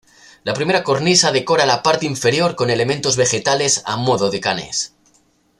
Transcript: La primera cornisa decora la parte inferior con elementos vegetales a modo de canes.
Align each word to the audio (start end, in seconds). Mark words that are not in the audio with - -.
La 0.43 0.55
primera 0.55 0.81
cornisa 0.83 1.31
decora 1.31 1.67
la 1.67 1.83
parte 1.83 2.07
inferior 2.07 2.55
con 2.55 2.71
elementos 2.71 3.17
vegetales 3.17 3.83
a 3.85 3.97
modo 3.97 4.31
de 4.31 4.39
canes. 4.39 4.95